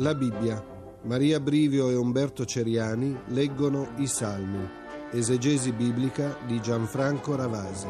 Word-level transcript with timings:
La 0.00 0.14
Bibbia. 0.14 0.64
Maria 1.02 1.40
Brivio 1.40 1.90
e 1.90 1.96
Umberto 1.96 2.44
Ceriani 2.44 3.18
leggono 3.30 3.94
i 3.96 4.06
Salmi. 4.06 4.64
Esegesi 5.10 5.72
biblica 5.72 6.36
di 6.46 6.60
Gianfranco 6.60 7.34
Ravasi. 7.34 7.86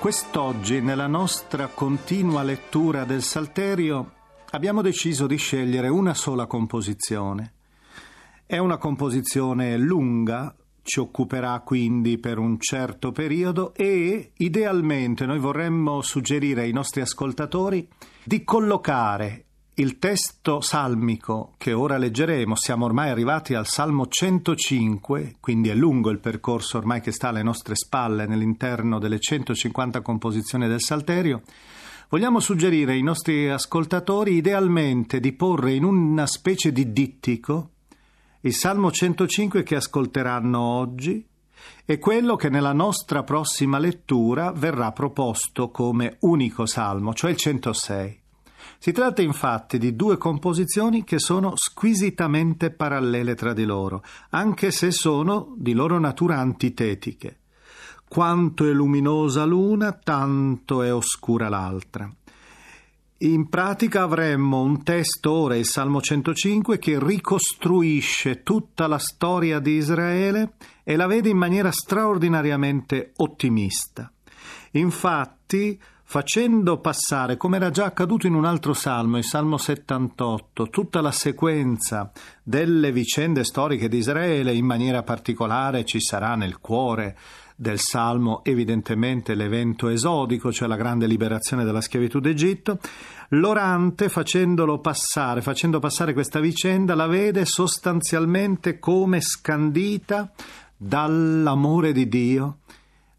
Quest'oggi, 0.00 0.80
nella 0.80 1.06
nostra 1.06 1.68
continua 1.68 2.42
lettura 2.42 3.04
del 3.04 3.22
Salterio, 3.22 4.14
abbiamo 4.50 4.82
deciso 4.82 5.28
di 5.28 5.36
scegliere 5.36 5.86
una 5.86 6.14
sola 6.14 6.46
composizione. 6.46 7.52
È 8.44 8.58
una 8.58 8.78
composizione 8.78 9.76
lunga, 9.76 10.52
ci 10.84 11.00
occuperà 11.00 11.58
quindi 11.60 12.18
per 12.18 12.38
un 12.38 12.58
certo 12.60 13.10
periodo 13.10 13.74
e 13.74 14.32
idealmente 14.36 15.24
noi 15.24 15.38
vorremmo 15.38 16.02
suggerire 16.02 16.60
ai 16.60 16.72
nostri 16.72 17.00
ascoltatori 17.00 17.88
di 18.22 18.44
collocare 18.44 19.44
il 19.76 19.98
testo 19.98 20.60
salmico 20.60 21.54
che 21.56 21.72
ora 21.72 21.96
leggeremo, 21.96 22.54
siamo 22.54 22.84
ormai 22.84 23.10
arrivati 23.10 23.54
al 23.54 23.66
Salmo 23.66 24.06
105, 24.06 25.36
quindi 25.40 25.68
è 25.68 25.74
lungo 25.74 26.10
il 26.10 26.20
percorso 26.20 26.78
ormai 26.78 27.00
che 27.00 27.10
sta 27.10 27.30
alle 27.30 27.42
nostre 27.42 27.74
spalle 27.74 28.26
nell'interno 28.26 29.00
delle 29.00 29.18
150 29.18 30.00
composizioni 30.00 30.68
del 30.68 30.80
Salterio, 30.80 31.42
vogliamo 32.10 32.38
suggerire 32.38 32.92
ai 32.92 33.02
nostri 33.02 33.48
ascoltatori 33.48 34.34
idealmente 34.34 35.18
di 35.18 35.32
porre 35.32 35.72
in 35.72 35.82
una 35.82 36.26
specie 36.26 36.70
di 36.70 36.92
dittico 36.92 37.70
il 38.44 38.52
Salmo 38.52 38.90
105 38.90 39.62
che 39.62 39.76
ascolteranno 39.76 40.60
oggi 40.60 41.26
è 41.86 41.98
quello 41.98 42.36
che 42.36 42.50
nella 42.50 42.74
nostra 42.74 43.22
prossima 43.22 43.78
lettura 43.78 44.52
verrà 44.52 44.92
proposto 44.92 45.70
come 45.70 46.18
unico 46.20 46.66
salmo, 46.66 47.14
cioè 47.14 47.30
il 47.30 47.38
106. 47.38 48.20
Si 48.76 48.92
tratta 48.92 49.22
infatti 49.22 49.78
di 49.78 49.96
due 49.96 50.18
composizioni 50.18 51.04
che 51.04 51.18
sono 51.18 51.52
squisitamente 51.54 52.70
parallele 52.70 53.34
tra 53.34 53.54
di 53.54 53.64
loro, 53.64 54.02
anche 54.30 54.70
se 54.72 54.90
sono 54.90 55.54
di 55.56 55.72
loro 55.72 55.98
natura 55.98 56.38
antitetiche. 56.38 57.38
Quanto 58.06 58.66
è 58.66 58.72
luminosa 58.72 59.46
l'una, 59.46 59.92
tanto 59.92 60.82
è 60.82 60.92
oscura 60.92 61.48
l'altra. 61.48 62.14
In 63.24 63.48
pratica 63.48 64.02
avremmo 64.02 64.60
un 64.60 64.82
testo 64.82 65.32
ora, 65.32 65.56
il 65.56 65.64
Salmo 65.64 66.02
105, 66.02 66.76
che 66.76 66.98
ricostruisce 67.02 68.42
tutta 68.42 68.86
la 68.86 68.98
storia 68.98 69.60
di 69.60 69.76
Israele 69.76 70.56
e 70.82 70.94
la 70.94 71.06
vede 71.06 71.30
in 71.30 71.38
maniera 71.38 71.70
straordinariamente 71.72 73.12
ottimista. 73.16 74.12
Infatti, 74.72 75.80
facendo 76.02 76.80
passare, 76.80 77.38
come 77.38 77.56
era 77.56 77.70
già 77.70 77.86
accaduto 77.86 78.26
in 78.26 78.34
un 78.34 78.44
altro 78.44 78.74
salmo, 78.74 79.16
il 79.16 79.24
Salmo 79.24 79.56
78, 79.56 80.68
tutta 80.68 81.00
la 81.00 81.10
sequenza 81.10 82.12
delle 82.42 82.92
vicende 82.92 83.42
storiche 83.42 83.88
di 83.88 83.96
Israele, 83.96 84.52
in 84.52 84.66
maniera 84.66 85.02
particolare 85.02 85.86
ci 85.86 85.98
sarà 85.98 86.34
nel 86.34 86.58
cuore 86.58 87.16
del 87.56 87.78
Salmo 87.78 88.42
evidentemente 88.44 89.34
l'evento 89.34 89.88
esodico, 89.88 90.52
cioè 90.52 90.66
la 90.66 90.76
grande 90.76 91.06
liberazione 91.06 91.64
dalla 91.64 91.80
schiavitù 91.80 92.18
d'Egitto, 92.18 92.78
l'orante 93.30 94.08
facendolo 94.08 94.80
passare, 94.80 95.40
facendo 95.40 95.78
passare 95.78 96.12
questa 96.12 96.40
vicenda, 96.40 96.94
la 96.94 97.06
vede 97.06 97.44
sostanzialmente 97.44 98.78
come 98.78 99.20
scandita 99.20 100.32
dall'amore 100.76 101.92
di 101.92 102.08
Dio, 102.08 102.58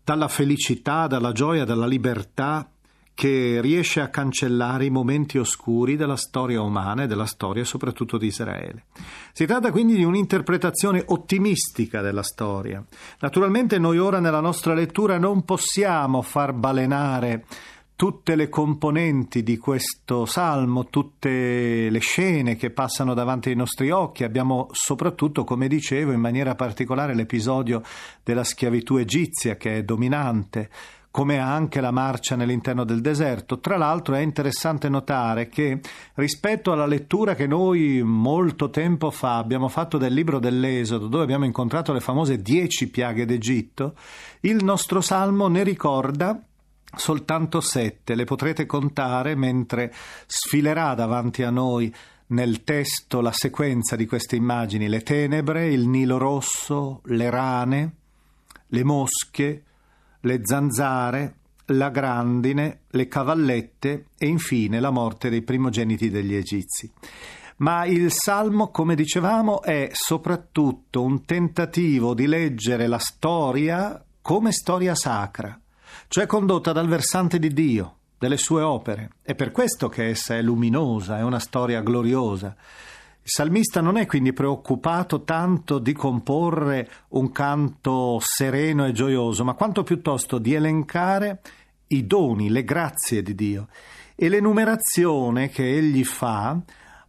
dalla 0.03 0.28
felicità, 0.28 1.07
dalla 1.07 1.31
gioia, 1.31 1.63
dalla 1.63 1.88
libertà 1.88 2.69
che 3.16 3.59
riesce 3.62 4.02
a 4.02 4.09
cancellare 4.09 4.86
i 4.86 4.90
momenti 4.90 5.38
oscuri 5.38 5.96
della 5.96 6.18
storia 6.18 6.62
umana 6.62 7.03
e 7.03 7.08
della 7.08 7.26
storia 7.26 7.64
soprattutto 7.64 8.18
di 8.18 8.28
Israele. 8.28 8.84
Si 9.31 9.46
tratta 9.46 9.72
quindi 9.72 9.96
di 9.96 10.03
un'interpretazione 10.03 11.02
ottimistica 11.08 12.02
della 12.02 12.24
storia. 12.24 12.84
Naturalmente 13.22 13.80
noi 13.80 13.98
ora 14.00 14.20
nella 14.20 14.42
nostra 14.42 14.74
lettura 14.74 15.18
non 15.18 15.44
possiamo 15.46 16.22
far 16.22 16.52
balenare 16.52 17.46
tutte 17.96 18.36
le 18.36 18.50
componenti 18.50 19.42
di 19.42 19.58
questo 19.58 20.26
salmo, 20.26 20.88
tutte 20.88 21.90
le 21.90 22.00
scene 22.00 22.58
che 22.58 22.72
passano 22.72 23.14
davanti 23.14 23.47
ai 23.47 23.56
nostri 23.56 23.92
occhi. 23.92 24.26
Abbiamo 24.26 24.68
soprattutto, 24.72 25.46
come 25.46 25.70
dicevo, 25.70 26.12
in 26.12 26.20
maniera 26.20 26.56
particolare 26.56 27.16
l'episodio 27.16 27.82
della 28.22 28.44
schiavitù 28.44 28.97
egizia 28.97 29.56
che 29.56 29.78
è 29.78 29.84
dominante 29.84 30.70
come 31.16 31.38
anche 31.38 31.80
la 31.80 31.92
marcia 31.92 32.36
nell'interno 32.36 32.84
del 32.84 33.00
deserto. 33.00 33.62
Tra 33.62 33.78
l'altro 33.78 34.16
è 34.16 34.20
interessante 34.20 34.90
notare 34.90 35.48
che 35.48 35.80
rispetto 36.16 36.74
alla 36.74 36.86
lettura 36.86 37.36
che 37.36 37.48
noi 37.48 38.02
molto 38.03 38.70
tempo 38.70 39.12
fa 39.12 39.38
abbiamo 39.38 39.70
fatto 39.70 39.98
del 39.98 40.14
libro 40.14 40.40
dell'Esodo, 40.40 41.08
dove 41.08 41.24
abbiamo 41.24 41.46
incontrato 41.46 41.94
le 41.94 42.02
famose 42.02 42.42
dieci 42.42 42.90
piaghe 42.90 43.24
d'Egitto, 43.24 43.96
il 44.42 44.62
nostro 44.62 45.00
salmo 45.00 45.48
ne 45.48 45.64
ricorda 45.64 46.38
soltanto 46.94 47.62
sette, 47.62 48.14
le 48.14 48.26
potrete 48.26 48.66
contare 48.66 49.36
mentre 49.36 49.94
sfilerà 50.26 50.96
davanti 50.96 51.44
a 51.44 51.50
noi 51.50 51.96
nel 52.28 52.66
testo 52.66 53.22
la 53.22 53.32
sequenza 53.32 53.96
di 53.96 54.06
queste 54.06 54.36
immagini, 54.36 54.90
le 54.90 55.02
tenebre, 55.02 55.68
il 55.68 55.88
Nilo 55.88 56.18
rosso, 56.18 57.00
le 57.06 57.30
rane, 57.30 57.94
le 58.68 58.84
mosche, 58.84 59.64
le 60.25 60.41
zanzare, 60.44 61.36
la 61.68 61.90
grandine, 61.90 62.81
le 62.90 63.08
cavallette 63.08 64.08
e 64.18 64.28
infine 64.28 64.80
la 64.80 64.90
morte 64.90 65.30
dei 65.30 65.44
primogeniti 65.44 66.09
degli 66.09 66.36
egizi. 66.36 66.91
Ma 67.58 67.86
il 67.86 68.12
Salmo, 68.12 68.69
come 68.69 68.96
dicevamo, 68.96 69.62
è 69.62 69.90
soprattutto 69.94 71.03
un 71.03 71.24
tentativo 71.24 72.14
di 72.14 72.28
leggere 72.28 72.88
la 72.88 72.97
storia 72.97 74.03
come 74.22 74.52
storia 74.52 74.96
sacra, 74.96 75.58
cioè 76.08 76.25
condotta 76.25 76.72
dal 76.72 76.88
versante 76.88 77.40
di 77.40 77.53
Dio, 77.53 77.97
delle 78.18 78.38
sue 78.38 78.62
opere. 78.62 79.12
È 79.22 79.35
per 79.35 79.52
questo 79.52 79.90
che 79.90 80.09
essa 80.09 80.35
è 80.35 80.41
luminosa, 80.41 81.19
è 81.19 81.22
una 81.22 81.40
storia 81.40 81.81
gloriosa. 81.81 82.56
Il 83.25 83.31
salmista 83.31 83.81
non 83.81 83.97
è 83.97 84.06
quindi 84.06 84.34
preoccupato 84.34 85.24
tanto 85.24 85.80
di 85.80 85.94
comporre 85.94 86.88
un 87.09 87.31
canto 87.31 88.19
sereno 88.22 88.86
e 88.86 88.91
gioioso, 88.91 89.44
ma 89.44 89.56
quanto 89.56 89.81
piuttosto 89.81 90.38
di 90.38 90.53
elencare 90.53 91.41
i 91.88 92.06
doni, 92.06 92.52
le 92.52 92.64
grazie 92.64 93.24
di 93.24 93.34
Dio. 93.34 93.68
E 94.14 94.30
l'enumerazione 94.30 95.50
che 95.50 95.75
egli 95.75 96.03
fa 96.03 96.62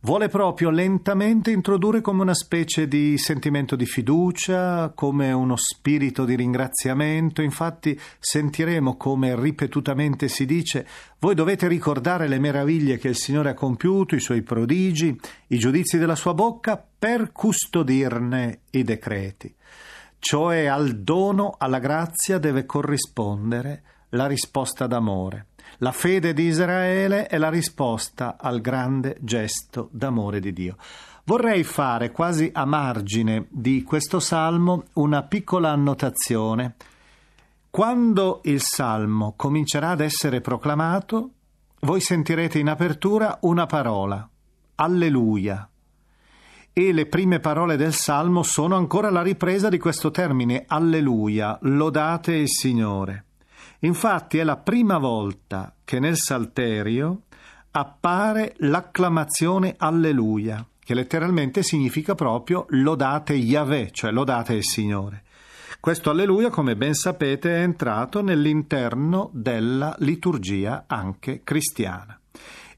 vuole 0.07 0.29
proprio 0.29 0.71
lentamente 0.71 1.51
introdurre 1.51 2.01
come 2.01 2.23
una 2.23 2.33
specie 2.33 2.87
di 2.87 3.19
sentimento 3.19 3.75
di 3.75 3.87
fiducia, 3.87 4.93
come 4.95 5.33
uno 5.33 5.57
spirito 5.57 6.25
di 6.25 6.37
ringraziamento. 6.37 7.43
Infatti 7.43 7.99
sentiremo 8.21 8.97
come 8.97 9.35
ripetutamente 9.35 10.29
si 10.29 10.47
dice 10.47 10.87
voi 11.19 11.35
dovete 11.35 11.67
ricordare 11.67 12.29
le 12.29 12.39
meraviglie 12.39 12.99
che 12.99 13.09
il 13.09 13.17
Signore 13.17 13.51
ha 13.51 13.55
compiuto, 13.55 14.15
i 14.15 14.21
suoi 14.21 14.43
prodigi, 14.43 15.19
i 15.49 15.59
giudizi 15.59 15.99
della 15.99 16.15
sua 16.15 16.35
bocca 16.35 16.81
per 16.97 17.33
custodirne 17.33 18.61
i 18.71 18.85
decreti. 18.85 19.53
Cioè 20.21 20.67
al 20.67 21.01
dono, 21.01 21.57
alla 21.59 21.81
grazia 21.81 22.39
deve 22.39 22.65
corrispondere 22.65 23.83
la 24.11 24.29
risposta 24.29 24.87
d'amore. 24.87 25.47
La 25.79 25.93
fede 25.93 26.33
di 26.33 26.45
Israele 26.45 27.27
è 27.27 27.37
la 27.37 27.51
risposta 27.51 28.37
al 28.41 28.63
grande 28.63 29.19
gesto 29.21 29.91
d'amore 29.93 30.41
di 30.41 30.55
Dio. 30.55 30.77
Vorrei 31.25 31.65
fare 31.65 32.13
quasi 32.13 32.51
a 32.55 32.65
margine 32.65 33.47
di 33.51 33.83
questo 33.83 34.19
salmo 34.19 34.85
una 34.95 35.25
piccola 35.25 35.71
annotazione. 35.73 36.77
Quando 37.69 38.41
il 38.45 38.63
salmo 38.63 39.35
comincerà 39.37 39.91
ad 39.91 40.01
essere 40.01 40.41
proclamato, 40.41 41.31
voi 41.81 42.01
sentirete 42.01 42.59
in 42.59 42.69
apertura 42.69 43.39
una 43.43 43.67
parola, 43.67 44.27
Alleluia. 44.77 45.69
E 46.73 46.93
le 46.93 47.07
prime 47.07 47.39
parole 47.39 47.77
del 47.77 47.93
salmo 47.93 48.43
sono 48.43 48.77
ancora 48.77 49.11
la 49.11 49.23
ripresa 49.23 49.69
di 49.69 49.79
questo 49.79 50.11
termine, 50.11 50.65
Alleluia, 50.67 51.59
lodate 51.63 52.35
il 52.35 52.49
Signore. 52.49 53.26
Infatti 53.81 54.39
è 54.39 54.45
la 54.45 54.57
prima 54.57 54.99
volta 54.99 55.75
che 55.85 55.99
nel 55.99 56.17
Salterio 56.17 57.23
appare 57.71 58.55
l'acclamazione 58.59 59.75
Alleluia, 59.77 60.67
che 60.79 60.95
letteralmente 60.95 61.63
significa 61.63 62.15
proprio 62.15 62.67
lodate 62.71 63.35
Yahweh, 63.35 63.91
cioè 63.93 64.11
lodate 64.11 64.55
il 64.55 64.65
Signore. 64.65 65.25
Questo 65.79 66.11
Alleluia, 66.11 66.51
come 66.51 66.75
ben 66.75 66.95
sapete, 66.95 67.57
è 67.57 67.61
entrato 67.61 68.23
nell'interno 68.23 69.31
della 69.33 69.95
liturgia 69.99 70.85
anche 70.87 71.43
cristiana. 71.45 72.19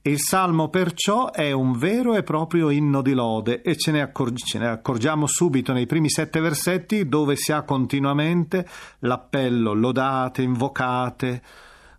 Il 0.09 0.21
salmo 0.21 0.71
perciò 0.71 1.31
è 1.33 1.53
un 1.53 1.77
vero 1.77 2.15
e 2.15 2.23
proprio 2.23 2.71
inno 2.71 3.03
di 3.03 3.13
lode 3.13 3.61
e 3.61 3.77
ce 3.77 3.91
ne, 3.91 4.01
accorg- 4.01 4.39
ce 4.39 4.59
ne, 4.59 4.67
accorgiamo 4.67 5.27
subito 5.27 5.75
nei 5.75 5.85
primi 5.85 6.09
sette 6.09 6.41
versetti 6.41 7.07
dove 7.07 7.37
si 7.37 7.53
ha 7.53 7.61
continuamente 7.61 8.67
l'appello 9.01 9.75
lodate, 9.75 10.41
invocate, 10.41 11.43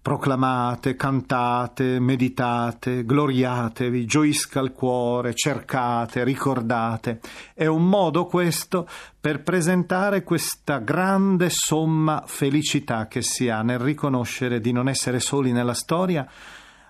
proclamate, 0.01 0.95
cantate, 0.95 1.99
meditate, 1.99 3.05
gloriatevi, 3.05 4.05
gioisca 4.05 4.59
il 4.59 4.71
cuore, 4.71 5.35
cercate, 5.35 6.23
ricordate. 6.23 7.19
È 7.53 7.67
un 7.67 7.87
modo 7.87 8.25
questo 8.25 8.87
per 9.21 9.43
presentare 9.43 10.23
questa 10.23 10.79
grande 10.79 11.49
somma 11.51 12.23
felicità 12.25 13.07
che 13.07 13.21
si 13.21 13.49
ha 13.49 13.61
nel 13.61 13.77
riconoscere 13.77 14.59
di 14.59 14.71
non 14.71 14.89
essere 14.89 15.19
soli 15.19 15.51
nella 15.51 15.75
storia, 15.75 16.27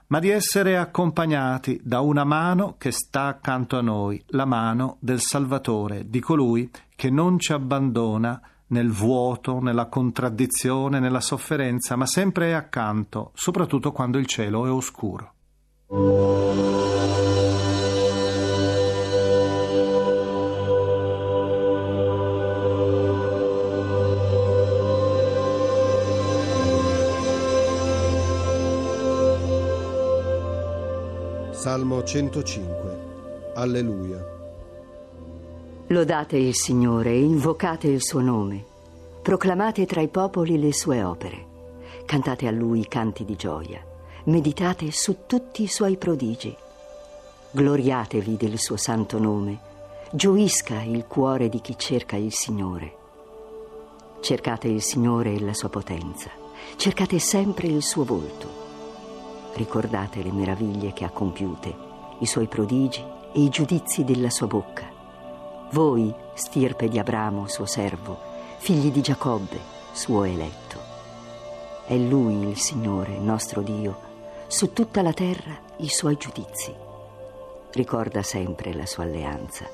ma 0.10 0.20
di 0.20 0.30
essere 0.30 0.78
accompagnati 0.78 1.80
da 1.84 2.02
una 2.02 2.24
mano 2.24 2.76
che 2.78 2.92
sta 2.92 3.28
accanto 3.28 3.78
a 3.78 3.82
noi, 3.82 4.22
la 4.28 4.46
mano 4.46 4.98
del 5.00 5.22
Salvatore, 5.22 6.10
di 6.10 6.20
colui 6.20 6.70
che 6.96 7.10
non 7.10 7.40
ci 7.40 7.54
abbandona 7.54 8.42
nel 8.68 8.92
vuoto, 8.92 9.60
nella 9.60 9.86
contraddizione, 9.86 11.00
nella 11.00 11.22
sofferenza, 11.22 11.96
ma 11.96 12.06
sempre 12.06 12.50
è 12.50 12.52
accanto, 12.54 13.32
soprattutto 13.34 13.92
quando 13.92 14.18
il 14.18 14.26
cielo 14.26 14.66
è 14.66 14.72
oscuro. 14.72 15.34
Salmo 31.60 32.02
105 32.02 33.52
Alleluia 33.56 34.26
Lodate 35.88 36.38
il 36.38 36.56
Signore 36.56 37.18
invocate 37.18 37.88
il 37.88 38.02
suo 38.02 38.22
nome. 38.22 38.64
Proclamate 39.22 39.86
tra 39.86 40.00
i 40.00 40.08
popoli 40.08 40.58
le 40.58 40.72
sue 40.72 41.04
opere. 41.04 41.46
Cantate 42.06 42.48
a 42.48 42.52
lui 42.52 42.88
canti 42.88 43.26
di 43.26 43.36
gioia. 43.36 43.86
Meditate 44.28 44.90
su 44.92 45.26
tutti 45.26 45.64
i 45.64 45.68
suoi 45.68 45.98
prodigi. 45.98 46.56
Gloriatevi 47.52 48.38
del 48.38 48.58
suo 48.58 48.78
santo 48.78 49.20
nome. 49.20 49.60
Gioisca 50.12 50.82
il 50.82 51.08
cuore 51.08 51.50
di 51.50 51.60
chi 51.60 51.78
cerca 51.78 52.16
il 52.16 52.32
Signore. 52.32 52.96
Cercate 54.22 54.70
il 54.70 54.82
Signore 54.82 55.34
e 55.34 55.42
la 55.42 55.54
sua 55.54 55.68
potenza. 55.68 56.30
Cercate 56.78 57.20
sempre 57.20 57.68
il 57.68 57.84
suo 57.84 58.06
volto. 58.06 58.59
Ricordate 59.54 60.24
le 60.24 60.32
meraviglie 60.32 60.94
che 60.94 61.06
ha 61.06 61.10
compiute, 61.10 61.76
i 62.20 62.26
suoi 62.26 62.48
prodigi 62.48 63.04
e 63.34 63.42
i 63.42 63.50
giudizi 63.50 64.04
della 64.04 64.30
sua 64.30 64.48
bocca 64.48 64.98
voi, 65.72 66.12
stirpe 66.34 66.88
di 66.88 66.98
Abramo, 66.98 67.48
suo 67.48 67.66
servo, 67.66 68.18
figli 68.58 68.92
di 68.92 69.02
Giacobbe, 69.02 69.60
suo 69.92 70.24
eletto. 70.24 70.80
È 71.86 71.96
Lui 71.96 72.48
il 72.50 72.58
Signore, 72.58 73.20
nostro 73.20 73.62
Dio, 73.62 74.08
su 74.48 74.74
tutta 74.74 75.04
la 75.04 75.14
terra 75.14 75.56
i 75.78 75.88
suoi 75.88 76.18
giudizi. 76.18 76.74
Ricorda 77.72 78.24
sempre 78.24 78.74
la 78.74 78.88
sua 78.88 79.04
alleanza, 79.04 79.66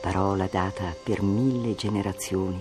parola 0.00 0.48
data 0.50 0.92
per 1.04 1.22
mille 1.22 1.76
generazioni, 1.76 2.60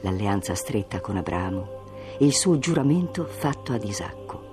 l'alleanza 0.00 0.54
stretta 0.54 1.00
con 1.00 1.18
Abramo 1.18 1.78
e 2.18 2.24
il 2.24 2.34
suo 2.34 2.58
giuramento 2.58 3.26
fatto 3.26 3.74
ad 3.74 3.84
Isacco. 3.84 4.49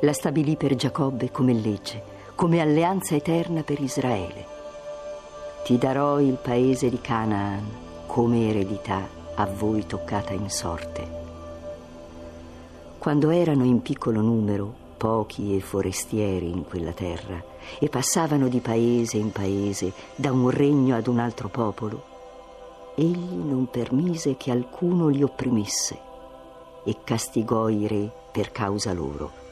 La 0.00 0.12
stabilì 0.12 0.56
per 0.56 0.74
Giacobbe 0.74 1.30
come 1.30 1.52
legge, 1.52 2.02
come 2.34 2.60
alleanza 2.60 3.14
eterna 3.14 3.62
per 3.62 3.80
Israele 3.80 4.56
ti 5.68 5.76
darò 5.76 6.18
il 6.18 6.38
paese 6.40 6.88
di 6.88 6.98
Canaan 6.98 7.62
come 8.06 8.48
eredità 8.48 9.06
a 9.34 9.44
voi 9.44 9.84
toccata 9.84 10.32
in 10.32 10.48
sorte. 10.48 11.06
Quando 12.96 13.28
erano 13.28 13.64
in 13.64 13.82
piccolo 13.82 14.22
numero, 14.22 14.72
pochi 14.96 15.54
e 15.54 15.60
forestieri 15.60 16.48
in 16.48 16.64
quella 16.64 16.92
terra, 16.92 17.38
e 17.78 17.90
passavano 17.90 18.48
di 18.48 18.60
paese 18.60 19.18
in 19.18 19.30
paese, 19.30 19.92
da 20.16 20.32
un 20.32 20.48
regno 20.48 20.96
ad 20.96 21.06
un 21.06 21.18
altro 21.18 21.48
popolo, 21.48 22.02
egli 22.94 23.34
non 23.34 23.68
permise 23.70 24.38
che 24.38 24.50
alcuno 24.50 25.08
li 25.08 25.22
opprimesse 25.22 25.98
e 26.82 26.96
castigò 27.04 27.68
i 27.68 27.86
re 27.86 28.10
per 28.32 28.52
causa 28.52 28.94
loro. 28.94 29.47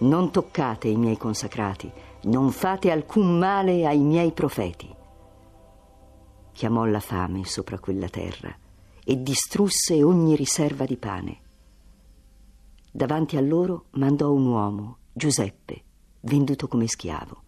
Non 0.00 0.30
toccate 0.30 0.88
i 0.88 0.96
miei 0.96 1.16
consacrati, 1.16 1.90
non 2.22 2.50
fate 2.50 2.90
alcun 2.90 3.38
male 3.38 3.86
ai 3.86 3.98
miei 3.98 4.32
profeti 4.32 4.96
chiamò 6.58 6.86
la 6.86 6.98
fame 6.98 7.44
sopra 7.44 7.78
quella 7.78 8.08
terra 8.08 8.52
e 9.04 9.22
distrusse 9.22 10.02
ogni 10.02 10.34
riserva 10.34 10.86
di 10.86 10.96
pane. 10.96 11.40
Davanti 12.90 13.36
a 13.36 13.40
loro 13.40 13.84
mandò 13.90 14.32
un 14.32 14.44
uomo, 14.44 14.96
Giuseppe, 15.12 15.84
venduto 16.22 16.66
come 16.66 16.88
schiavo. 16.88 17.44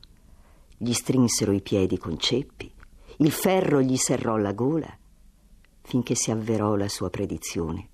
Gli 0.76 0.93
strinsero 0.93 1.50
i 1.50 1.61
piedi 1.61 1.99
con 1.99 2.20
ceppi, 2.20 2.73
il 3.17 3.32
ferro 3.32 3.82
gli 3.82 3.97
serrò 3.97 4.37
la 4.37 4.52
gola, 4.52 4.97
finché 5.82 6.14
si 6.14 6.31
avverò 6.31 6.76
la 6.76 6.88
sua 6.88 7.11
predizione 7.11 7.88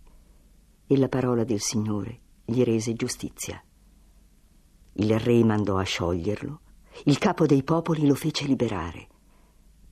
e 0.86 0.98
la 0.98 1.08
parola 1.08 1.44
del 1.44 1.60
Signore 1.60 2.20
gli 2.44 2.62
rese 2.62 2.92
giustizia. 2.92 3.58
Il 4.98 5.18
re 5.18 5.44
mandò 5.44 5.78
a 5.78 5.84
scioglierlo, 5.84 6.60
il 7.04 7.18
capo 7.18 7.46
dei 7.46 7.62
popoli 7.62 8.06
lo 8.06 8.14
fece 8.14 8.44
liberare 8.44 9.08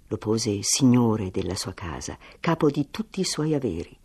lo 0.08 0.18
pose 0.18 0.62
signore 0.62 1.30
della 1.30 1.54
sua 1.54 1.72
casa, 1.72 2.16
capo 2.38 2.70
di 2.70 2.88
tutti 2.90 3.20
i 3.20 3.24
suoi 3.24 3.54
averi, 3.54 3.96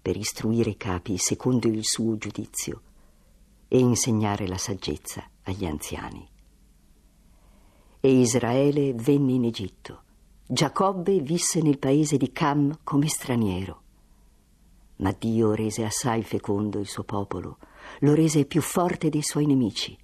per 0.00 0.16
istruire 0.16 0.70
i 0.70 0.76
capi 0.76 1.16
secondo 1.18 1.68
il 1.68 1.84
suo 1.84 2.16
giudizio 2.16 2.82
e 3.68 3.78
insegnare 3.78 4.48
la 4.48 4.58
saggezza 4.58 5.28
agli 5.42 5.64
anziani. 5.64 6.28
E 8.00 8.20
Israele 8.20 8.94
venne 8.94 9.32
in 9.32 9.44
Egitto. 9.44 10.02
Giacobbe 10.44 11.20
visse 11.20 11.62
nel 11.62 11.78
paese 11.78 12.16
di 12.16 12.32
Cam 12.32 12.80
come 12.82 13.06
straniero. 13.06 13.80
Ma 14.96 15.14
Dio 15.16 15.54
rese 15.54 15.84
assai 15.84 16.24
fecondo 16.24 16.80
il 16.80 16.88
suo 16.88 17.04
popolo, 17.04 17.58
lo 18.00 18.14
rese 18.14 18.44
più 18.44 18.60
forte 18.60 19.08
dei 19.08 19.22
suoi 19.22 19.46
nemici. 19.46 19.96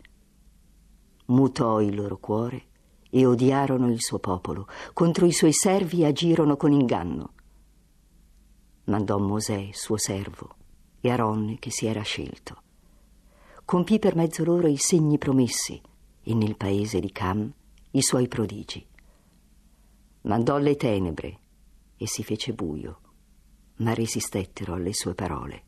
Mutò 1.28 1.80
il 1.82 1.94
loro 1.94 2.16
cuore 2.16 2.64
e 3.10 3.26
odiarono 3.26 3.90
il 3.90 4.00
suo 4.00 4.18
popolo, 4.18 4.66
contro 4.94 5.26
i 5.26 5.32
suoi 5.32 5.52
servi 5.52 6.04
agirono 6.04 6.56
con 6.56 6.72
inganno. 6.72 7.32
Mandò 8.84 9.18
Mosè, 9.18 9.68
suo 9.72 9.98
servo, 9.98 10.56
e 11.00 11.10
Aronne 11.10 11.58
che 11.58 11.70
si 11.70 11.86
era 11.86 12.00
scelto. 12.00 12.62
Compì 13.64 13.98
per 13.98 14.16
mezzo 14.16 14.42
loro 14.42 14.68
i 14.68 14.78
segni 14.78 15.18
promessi 15.18 15.78
e 16.22 16.34
nel 16.34 16.56
paese 16.56 16.98
di 16.98 17.12
Cam 17.12 17.52
i 17.90 18.02
suoi 18.02 18.26
prodigi. 18.26 18.86
Mandò 20.22 20.56
le 20.56 20.76
tenebre 20.76 21.38
e 21.98 22.06
si 22.06 22.24
fece 22.24 22.54
buio, 22.54 23.00
ma 23.76 23.92
resistettero 23.92 24.72
alle 24.72 24.94
sue 24.94 25.14
parole. 25.14 25.62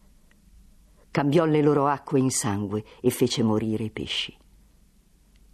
Cambiò 1.10 1.44
le 1.44 1.60
loro 1.60 1.86
acque 1.86 2.18
in 2.18 2.30
sangue 2.30 2.82
e 3.02 3.10
fece 3.10 3.42
morire 3.42 3.84
i 3.84 3.90
pesci. 3.90 4.34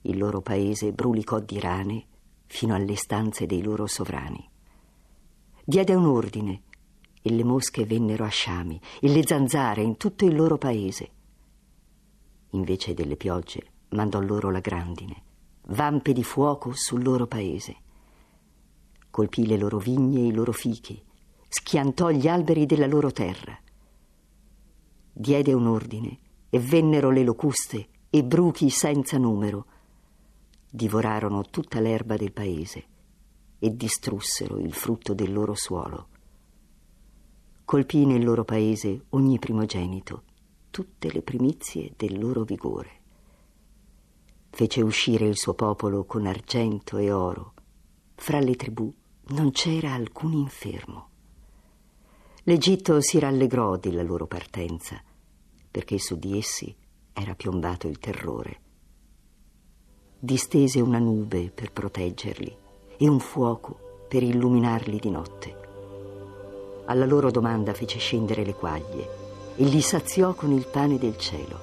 Il 0.08 0.18
loro 0.18 0.40
paese 0.40 0.92
brulicò 0.92 1.40
di 1.40 1.58
rane 1.58 2.04
fino 2.46 2.76
alle 2.76 2.94
stanze 2.94 3.44
dei 3.44 3.60
loro 3.60 3.88
sovrani. 3.88 4.48
Diede 5.64 5.94
un 5.94 6.06
ordine 6.06 6.62
e 7.20 7.30
le 7.32 7.42
mosche 7.42 7.84
vennero 7.84 8.25
a 8.25 8.28
sciami 8.28 8.80
e 9.00 9.08
le 9.08 9.26
zanzare 9.26 9.82
in 9.82 9.96
tutto 9.96 10.25
il 10.25 10.36
loro 10.36 10.58
paese. 10.58 11.10
Invece 12.50 12.94
delle 12.94 13.16
piogge 13.16 13.72
mandò 13.90 14.20
loro 14.20 14.52
la 14.52 14.60
grandine, 14.60 15.22
vampe 15.68 16.12
di 16.12 16.22
fuoco 16.22 16.70
sul 16.72 17.02
loro 17.02 17.26
paese. 17.26 17.76
Colpì 19.10 19.44
le 19.44 19.56
loro 19.56 19.78
vigne 19.78 20.20
e 20.20 20.26
i 20.26 20.32
loro 20.32 20.52
fichi, 20.52 21.02
schiantò 21.48 22.10
gli 22.10 22.28
alberi 22.28 22.64
della 22.64 22.86
loro 22.86 23.10
terra. 23.10 23.58
Diede 25.12 25.52
un 25.52 25.66
ordine 25.66 26.18
e 26.48 26.60
vennero 26.60 27.10
le 27.10 27.25
locuste 27.25 27.88
e 28.08 28.22
bruchi 28.22 28.70
senza 28.70 29.18
numero 29.18 29.66
divorarono 30.68 31.42
tutta 31.44 31.80
l'erba 31.80 32.16
del 32.16 32.32
paese 32.32 32.85
e 33.58 33.75
distrussero 33.75 34.58
il 34.58 34.73
frutto 34.73 35.14
del 35.14 35.32
loro 35.32 35.54
suolo. 35.54 36.08
Colpì 37.64 38.04
nel 38.04 38.25
loro 38.25 38.44
paese 38.44 39.06
ogni 39.11 39.38
primogenito, 39.38 40.23
tutte 40.70 41.11
le 41.11 41.23
primizie 41.23 41.92
del 41.96 42.18
loro 42.18 42.44
vigore. 42.44 43.00
Fece 44.50 44.82
uscire 44.82 45.26
il 45.26 45.37
suo 45.37 45.54
popolo 45.54 46.04
con 46.04 46.26
argento 46.26 46.99
e 46.99 47.11
oro. 47.11 47.54
Fra 48.14 48.38
le 48.40 48.54
tribù 48.54 48.92
non 49.28 49.50
c'era 49.50 49.94
alcun 49.94 50.32
infermo. 50.32 51.08
L'Egitto 52.44 53.00
si 53.00 53.18
rallegrò 53.18 53.76
della 53.76 54.02
loro 54.02 54.26
partenza, 54.26 55.02
perché 55.70 55.99
su 55.99 56.16
di 56.16 56.38
essi 56.38 56.75
era 57.12 57.35
piombato 57.35 57.88
il 57.88 57.99
terrore 57.99 58.61
distese 60.18 60.80
una 60.80 60.99
nube 60.99 61.50
per 61.54 61.73
proteggerli 61.73 62.56
e 62.96 63.08
un 63.08 63.20
fuoco 63.20 64.04
per 64.08 64.23
illuminarli 64.23 64.99
di 64.99 65.11
notte. 65.11 65.64
Alla 66.87 67.04
loro 67.04 67.30
domanda 67.30 67.75
fece 67.75 67.99
scendere 67.99 68.44
le 68.44 68.54
quaglie 68.54 69.08
e 69.56 69.64
li 69.64 69.80
saziò 69.80 70.35
con 70.35 70.52
il 70.52 70.66
pane 70.66 70.99
del 70.99 71.18
cielo. 71.18 71.58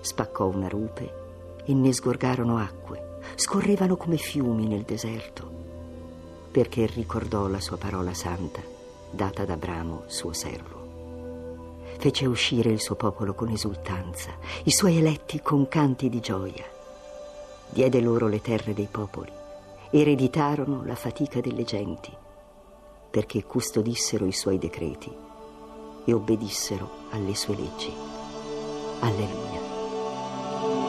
Spaccò 0.00 0.46
una 0.46 0.68
rupe 0.68 1.62
e 1.64 1.74
ne 1.74 1.92
sgorgarono 1.92 2.56
acque, 2.56 3.18
scorrevano 3.34 3.96
come 3.96 4.16
fiumi 4.16 4.66
nel 4.66 4.82
deserto, 4.82 5.50
perché 6.50 6.86
ricordò 6.86 7.46
la 7.46 7.60
sua 7.60 7.76
parola 7.76 8.14
santa 8.14 8.76
data 9.10 9.44
da 9.44 9.54
Abramo, 9.54 10.04
suo 10.06 10.32
servo. 10.32 10.86
Fece 11.98 12.26
uscire 12.26 12.70
il 12.70 12.80
suo 12.80 12.94
popolo 12.94 13.34
con 13.34 13.48
esultanza, 13.50 14.30
i 14.64 14.70
suoi 14.70 14.98
eletti 14.98 15.40
con 15.40 15.68
canti 15.68 16.08
di 16.08 16.20
gioia. 16.20 16.76
Diede 17.70 18.00
loro 18.00 18.28
le 18.28 18.40
terre 18.40 18.74
dei 18.74 18.88
popoli, 18.90 19.30
ereditarono 19.90 20.84
la 20.84 20.94
fatica 20.94 21.40
delle 21.40 21.64
genti, 21.64 22.12
perché 23.10 23.44
custodissero 23.44 24.26
i 24.26 24.32
suoi 24.32 24.58
decreti 24.58 25.14
e 26.04 26.12
obbedissero 26.12 26.88
alle 27.10 27.34
sue 27.34 27.56
leggi. 27.56 27.92
Alleluia. 29.00 30.87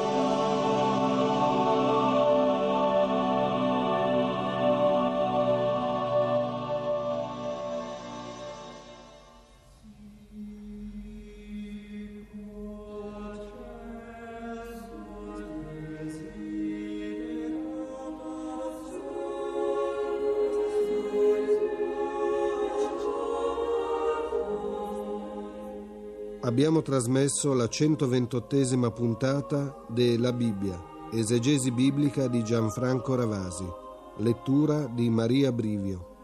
Abbiamo 26.59 26.81
trasmesso 26.81 27.53
la 27.53 27.67
128esima 27.67 28.91
puntata 28.91 29.81
de 29.87 30.17
La 30.17 30.33
Bibbia, 30.33 30.77
esegesi 31.09 31.71
biblica 31.71 32.27
di 32.27 32.43
Gianfranco 32.43 33.15
Ravasi, 33.15 33.63
lettura 34.17 34.85
di 34.87 35.09
Maria 35.09 35.53
Brivio. 35.53 36.18